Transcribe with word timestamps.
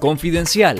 Confidencial. 0.00 0.78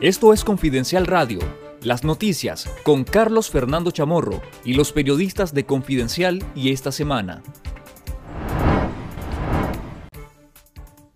Esto 0.00 0.32
es 0.32 0.44
Confidencial 0.44 1.06
Radio, 1.06 1.40
las 1.82 2.02
noticias 2.02 2.66
con 2.84 3.04
Carlos 3.04 3.50
Fernando 3.50 3.90
Chamorro 3.90 4.40
y 4.64 4.72
los 4.72 4.92
periodistas 4.92 5.52
de 5.52 5.66
Confidencial 5.66 6.42
y 6.54 6.72
esta 6.72 6.90
semana. 6.90 7.42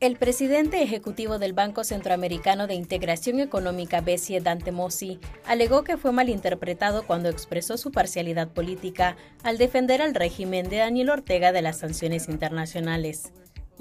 El 0.01 0.17
presidente 0.17 0.83
ejecutivo 0.83 1.39
del 1.39 1.55
Banco 1.55 1.83
Centroamericano 1.83 2.67
de 2.67 2.75
Integración 2.75 3.41
Económica, 3.41 4.03
BCE, 4.03 4.41
Dante 4.43 4.71
Mossi, 4.71 5.19
alegó 5.47 5.83
que 5.83 5.97
fue 5.97 6.13
malinterpretado 6.13 7.07
cuando 7.07 7.31
expresó 7.31 7.79
su 7.79 7.91
parcialidad 7.91 8.49
política 8.49 9.17
al 9.45 9.57
defender 9.57 10.03
al 10.03 10.15
régimen 10.15 10.69
de 10.69 10.77
Daniel 10.77 11.09
Ortega 11.09 11.53
de 11.53 11.63
las 11.63 11.79
sanciones 11.79 12.29
internacionales. 12.29 13.33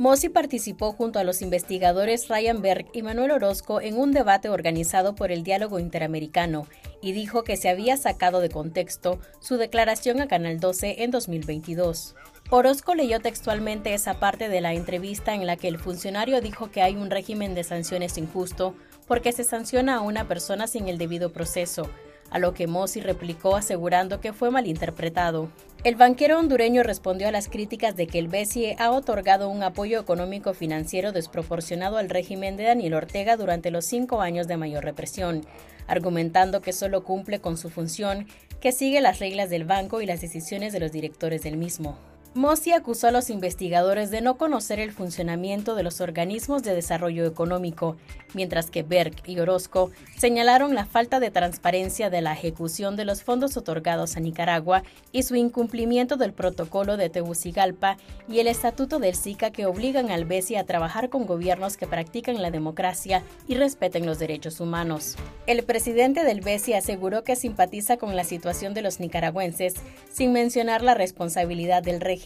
Mossi 0.02 0.30
participó 0.30 0.94
junto 0.94 1.20
a 1.20 1.24
los 1.24 1.44
investigadores 1.44 2.28
Ryan 2.28 2.64
Berg 2.64 2.88
y 2.92 3.04
Manuel 3.04 3.30
Orozco 3.30 3.82
en 3.82 4.00
un 4.00 4.14
debate 4.14 4.50
organizado 4.50 5.14
por 5.14 5.32
el 5.32 5.44
Diálogo 5.44 5.78
Interamericano 5.78 6.66
y 7.04 7.12
dijo 7.12 7.44
que 7.44 7.56
se 7.56 7.70
había 7.70 7.98
sacado 7.98 8.40
de 8.40 8.50
contexto 8.50 9.20
su 9.42 9.58
declaración 9.58 10.20
a 10.20 10.28
Canal 10.28 10.60
12 10.60 11.04
en 11.04 11.12
2022. 11.12 12.16
Orozco 12.50 12.96
leyó 12.96 13.20
textualmente 13.20 13.94
esa 13.94 14.16
parte 14.16 14.50
de 14.50 14.60
la 14.60 14.74
entrevista 14.74 15.36
en 15.36 15.46
la 15.46 15.56
que 15.56 15.68
el 15.68 15.78
funcionario 15.78 16.42
dijo 16.42 16.72
que 16.72 16.82
hay 16.82 16.96
un 16.96 17.12
régimen 17.12 17.54
de 17.54 17.64
sanciones 17.64 18.18
injusto 18.18 18.74
porque 19.08 19.32
se 19.32 19.44
sanciona 19.44 19.98
a 19.98 20.02
una 20.02 20.28
persona 20.28 20.66
sin 20.66 20.88
el 20.88 20.98
debido 20.98 21.32
proceso, 21.32 21.92
a 22.32 22.40
lo 22.40 22.56
que 22.56 22.66
Mossi 22.66 23.02
replicó 23.02 23.56
asegurando 23.56 24.20
que 24.20 24.34
fue 24.34 24.50
malinterpretado. 24.50 25.52
El 25.84 25.96
banquero 25.96 26.38
hondureño 26.38 26.84
respondió 26.84 27.28
a 27.28 27.32
las 27.32 27.50
críticas 27.50 27.96
de 27.96 28.06
que 28.06 28.20
el 28.20 28.28
BCE 28.28 28.76
ha 28.78 28.92
otorgado 28.92 29.50
un 29.50 29.64
apoyo 29.64 30.00
económico 30.00 30.54
financiero 30.54 31.12
desproporcionado 31.12 31.98
al 31.98 32.08
régimen 32.08 32.56
de 32.56 32.66
Daniel 32.66 32.94
Ortega 32.94 33.36
durante 33.36 33.72
los 33.72 33.86
cinco 33.86 34.22
años 34.22 34.48
de 34.48 34.58
mayor 34.58 34.84
represión, 34.84 35.44
argumentando 35.88 36.62
que 36.62 36.72
solo 36.72 37.04
cumple 37.04 37.42
con 37.42 37.58
su 37.58 37.72
función, 37.72 38.28
que 38.60 38.72
sigue 38.72 39.02
las 39.02 39.18
reglas 39.18 39.50
del 39.50 39.64
banco 39.64 40.02
y 40.02 40.06
las 40.06 40.22
decisiones 40.22 40.72
de 40.72 40.82
los 40.82 40.92
directores 40.92 41.42
del 41.42 41.58
mismo. 41.58 41.98
Mossi 42.34 42.72
acusó 42.72 43.08
a 43.08 43.12
los 43.12 43.30
investigadores 43.30 44.10
de 44.10 44.22
no 44.22 44.38
conocer 44.38 44.80
el 44.80 44.94
funcionamiento 44.94 45.76
de 45.76 45.84
los 45.84 46.00
organismos 46.00 46.64
de 46.64 46.74
desarrollo 46.74 47.26
económico, 47.26 47.98
mientras 48.34 48.72
que 48.72 48.84
Berg 48.84 49.16
y 49.26 49.38
Orozco 49.42 49.92
señalaron 50.18 50.74
la 50.74 50.86
falta 50.86 51.20
de 51.20 51.30
transparencia 51.30 52.10
de 52.10 52.22
la 52.22 52.32
ejecución 52.32 52.96
de 52.96 53.04
los 53.04 53.22
fondos 53.22 53.58
otorgados 53.58 54.16
a 54.16 54.22
Nicaragua 54.22 54.84
y 55.12 55.24
su 55.24 55.36
incumplimiento 55.36 56.16
del 56.16 56.32
protocolo 56.32 56.96
de 56.96 57.10
Tegucigalpa 57.10 57.98
y 58.30 58.40
el 58.40 58.48
estatuto 58.48 59.00
del 59.00 59.16
SICA 59.16 59.52
que 59.52 59.66
obligan 59.66 60.10
al 60.10 60.24
BESI 60.24 60.56
a 60.56 60.66
trabajar 60.66 61.10
con 61.10 61.26
gobiernos 61.26 61.76
que 61.76 61.86
practican 61.86 62.42
la 62.42 62.50
democracia 62.50 63.24
y 63.46 63.56
respeten 63.56 64.06
los 64.06 64.20
derechos 64.20 64.62
humanos. 64.62 65.18
El 65.48 65.64
presidente 65.64 66.24
del 66.24 66.40
BESI 66.40 66.76
aseguró 66.76 67.26
que 67.26 67.36
simpatiza 67.36 67.98
con 67.98 68.16
la 68.16 68.24
situación 68.24 68.74
de 68.74 68.84
los 68.84 69.02
nicaragüenses, 69.02 69.74
sin 70.10 70.32
mencionar 70.32 70.82
la 70.82 70.94
responsabilidad 70.94 71.84
del 71.84 72.00
régimen 72.00 72.21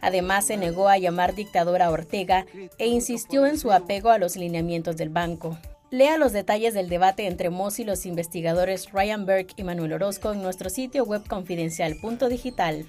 Además, 0.00 0.46
se 0.46 0.56
negó 0.56 0.88
a 0.88 0.98
llamar 0.98 1.34
dictadora 1.34 1.86
a 1.86 1.90
Ortega 1.90 2.46
e 2.78 2.86
insistió 2.86 3.46
en 3.46 3.58
su 3.58 3.72
apego 3.72 4.10
a 4.10 4.18
los 4.18 4.36
lineamientos 4.36 4.96
del 4.96 5.08
banco. 5.08 5.58
Lea 5.90 6.18
los 6.18 6.32
detalles 6.32 6.74
del 6.74 6.88
debate 6.88 7.26
entre 7.26 7.50
Moss 7.50 7.78
y 7.78 7.84
los 7.84 8.04
investigadores 8.04 8.90
Ryan 8.92 9.26
Berg 9.26 9.48
y 9.56 9.62
Manuel 9.62 9.92
Orozco 9.92 10.32
en 10.32 10.42
nuestro 10.42 10.68
sitio 10.68 11.04
web 11.04 11.22
confidencial.digital. 11.28 12.86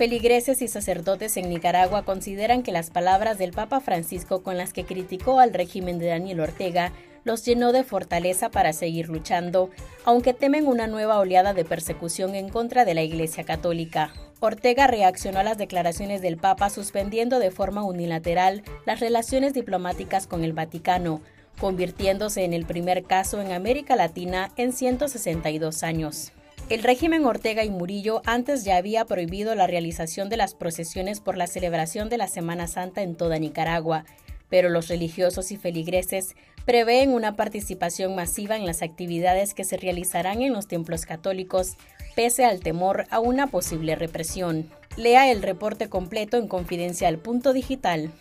Feligreses 0.00 0.62
y 0.62 0.68
sacerdotes 0.68 1.36
en 1.36 1.50
Nicaragua 1.50 2.06
consideran 2.06 2.62
que 2.62 2.72
las 2.72 2.88
palabras 2.88 3.36
del 3.36 3.50
Papa 3.50 3.80
Francisco 3.80 4.42
con 4.42 4.56
las 4.56 4.72
que 4.72 4.86
criticó 4.86 5.40
al 5.40 5.52
régimen 5.52 5.98
de 5.98 6.06
Daniel 6.06 6.40
Ortega 6.40 6.94
los 7.24 7.44
llenó 7.44 7.70
de 7.72 7.84
fortaleza 7.84 8.50
para 8.50 8.72
seguir 8.72 9.10
luchando, 9.10 9.68
aunque 10.06 10.32
temen 10.32 10.66
una 10.66 10.86
nueva 10.86 11.18
oleada 11.18 11.52
de 11.52 11.66
persecución 11.66 12.34
en 12.34 12.48
contra 12.48 12.86
de 12.86 12.94
la 12.94 13.02
Iglesia 13.02 13.44
Católica. 13.44 14.14
Ortega 14.40 14.86
reaccionó 14.86 15.40
a 15.40 15.44
las 15.44 15.58
declaraciones 15.58 16.22
del 16.22 16.38
Papa 16.38 16.70
suspendiendo 16.70 17.38
de 17.38 17.50
forma 17.50 17.82
unilateral 17.82 18.62
las 18.86 19.00
relaciones 19.00 19.52
diplomáticas 19.52 20.26
con 20.26 20.44
el 20.44 20.54
Vaticano, 20.54 21.20
convirtiéndose 21.60 22.44
en 22.44 22.54
el 22.54 22.64
primer 22.64 23.04
caso 23.04 23.38
en 23.42 23.52
América 23.52 23.96
Latina 23.96 24.50
en 24.56 24.72
162 24.72 25.82
años. 25.82 26.32
El 26.70 26.84
régimen 26.84 27.24
Ortega 27.24 27.64
y 27.64 27.70
Murillo 27.70 28.22
antes 28.26 28.64
ya 28.64 28.76
había 28.76 29.04
prohibido 29.04 29.56
la 29.56 29.66
realización 29.66 30.28
de 30.28 30.36
las 30.36 30.54
procesiones 30.54 31.18
por 31.18 31.36
la 31.36 31.48
celebración 31.48 32.08
de 32.08 32.16
la 32.16 32.28
Semana 32.28 32.68
Santa 32.68 33.02
en 33.02 33.16
toda 33.16 33.40
Nicaragua, 33.40 34.04
pero 34.48 34.68
los 34.68 34.86
religiosos 34.86 35.50
y 35.50 35.56
feligreses 35.56 36.36
prevén 36.66 37.10
una 37.10 37.34
participación 37.34 38.14
masiva 38.14 38.54
en 38.54 38.66
las 38.66 38.82
actividades 38.82 39.52
que 39.52 39.64
se 39.64 39.78
realizarán 39.78 40.42
en 40.42 40.52
los 40.52 40.68
templos 40.68 41.06
católicos, 41.06 41.76
pese 42.14 42.44
al 42.44 42.60
temor 42.60 43.06
a 43.10 43.18
una 43.18 43.48
posible 43.48 43.96
represión. 43.96 44.70
Lea 44.96 45.28
el 45.32 45.42
reporte 45.42 45.88
completo 45.88 46.36
en 46.36 46.46
confidencial.digital. 46.46 48.12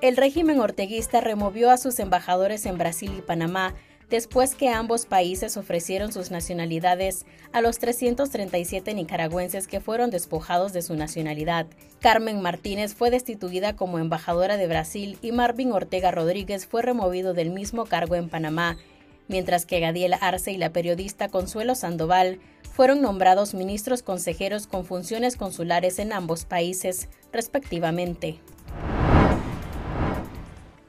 El 0.00 0.16
régimen 0.16 0.58
orteguista 0.58 1.20
removió 1.20 1.70
a 1.70 1.76
sus 1.76 2.00
embajadores 2.00 2.66
en 2.66 2.78
Brasil 2.78 3.12
y 3.16 3.20
Panamá 3.22 3.76
después 4.10 4.56
que 4.56 4.68
ambos 4.68 5.06
países 5.06 5.56
ofrecieron 5.56 6.12
sus 6.12 6.30
nacionalidades 6.30 7.24
a 7.52 7.62
los 7.62 7.78
337 7.78 8.92
nicaragüenses 8.92 9.68
que 9.68 9.80
fueron 9.80 10.10
despojados 10.10 10.72
de 10.72 10.82
su 10.82 10.96
nacionalidad. 10.96 11.66
Carmen 12.00 12.42
Martínez 12.42 12.94
fue 12.94 13.10
destituida 13.10 13.76
como 13.76 13.98
embajadora 13.98 14.56
de 14.56 14.66
Brasil 14.66 15.16
y 15.22 15.32
Marvin 15.32 15.72
Ortega 15.72 16.10
Rodríguez 16.10 16.66
fue 16.66 16.82
removido 16.82 17.34
del 17.34 17.50
mismo 17.50 17.86
cargo 17.86 18.16
en 18.16 18.28
Panamá, 18.28 18.76
mientras 19.28 19.64
que 19.64 19.78
Gadiel 19.78 20.14
Arce 20.20 20.50
y 20.50 20.56
la 20.56 20.72
periodista 20.72 21.28
Consuelo 21.28 21.76
Sandoval 21.76 22.40
fueron 22.72 23.00
nombrados 23.00 23.54
ministros 23.54 24.02
consejeros 24.02 24.66
con 24.66 24.84
funciones 24.84 25.36
consulares 25.36 26.00
en 26.00 26.12
ambos 26.12 26.44
países, 26.44 27.08
respectivamente. 27.32 28.40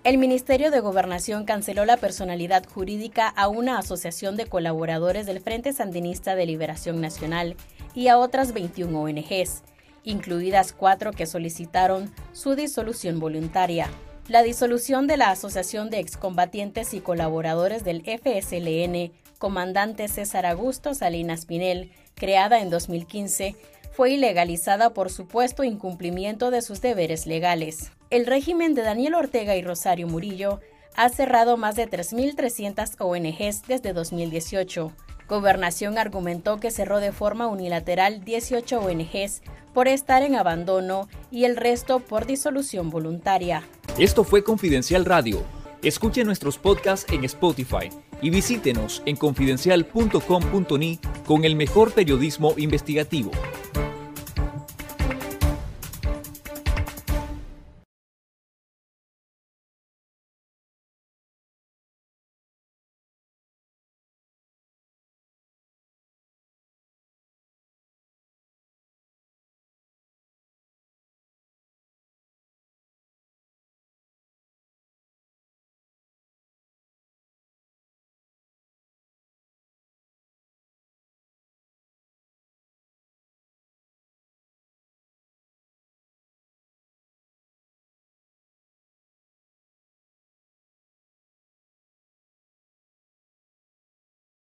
El 0.03 0.17
Ministerio 0.17 0.71
de 0.71 0.79
Gobernación 0.79 1.45
canceló 1.45 1.85
la 1.85 1.95
personalidad 1.95 2.65
jurídica 2.65 3.27
a 3.27 3.47
una 3.47 3.77
asociación 3.77 4.35
de 4.35 4.47
colaboradores 4.47 5.27
del 5.27 5.41
Frente 5.41 5.73
Sandinista 5.73 6.33
de 6.33 6.47
Liberación 6.47 7.01
Nacional 7.01 7.55
y 7.93 8.07
a 8.07 8.17
otras 8.17 8.51
21 8.51 8.99
ONGs, 8.99 9.61
incluidas 10.03 10.73
cuatro 10.73 11.11
que 11.11 11.27
solicitaron 11.27 12.11
su 12.33 12.55
disolución 12.55 13.19
voluntaria. 13.19 13.91
La 14.27 14.41
disolución 14.41 15.05
de 15.05 15.17
la 15.17 15.29
Asociación 15.29 15.91
de 15.91 15.99
Excombatientes 15.99 16.95
y 16.95 17.01
Colaboradores 17.01 17.83
del 17.83 18.01
FSLN, 18.01 19.11
comandante 19.37 20.07
César 20.07 20.47
Augusto 20.47 20.95
Salinas 20.95 21.45
Pinel, 21.45 21.91
creada 22.15 22.59
en 22.61 22.71
2015, 22.71 23.55
fue 24.01 24.13
ilegalizada 24.13 24.95
por 24.95 25.11
supuesto 25.11 25.63
incumplimiento 25.63 26.49
de 26.49 26.63
sus 26.63 26.81
deberes 26.81 27.27
legales. 27.27 27.91
El 28.09 28.25
régimen 28.25 28.73
de 28.73 28.81
Daniel 28.81 29.13
Ortega 29.13 29.55
y 29.55 29.61
Rosario 29.61 30.07
Murillo 30.07 30.59
ha 30.95 31.09
cerrado 31.09 31.55
más 31.55 31.75
de 31.75 31.87
3.300 31.87 32.95
ONGs 32.97 33.61
desde 33.67 33.93
2018. 33.93 34.91
Gobernación 35.29 35.99
argumentó 35.99 36.59
que 36.59 36.71
cerró 36.71 36.99
de 36.99 37.11
forma 37.11 37.45
unilateral 37.45 38.25
18 38.25 38.79
ONGs 38.79 39.43
por 39.71 39.87
estar 39.87 40.23
en 40.23 40.33
abandono 40.33 41.07
y 41.29 41.45
el 41.45 41.55
resto 41.55 41.99
por 41.99 42.25
disolución 42.25 42.89
voluntaria. 42.89 43.61
Esto 43.99 44.23
fue 44.23 44.43
Confidencial 44.43 45.05
Radio. 45.05 45.43
Escuche 45.83 46.23
nuestros 46.23 46.57
podcasts 46.57 47.05
en 47.13 47.23
Spotify 47.23 47.89
y 48.19 48.31
visítenos 48.31 49.03
en 49.05 49.15
confidencial.com.ni 49.15 50.99
con 51.27 51.45
el 51.45 51.55
mejor 51.55 51.91
periodismo 51.93 52.55
investigativo. 52.57 53.29